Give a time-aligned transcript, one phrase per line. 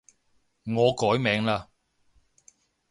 [0.75, 1.67] 我改名嘞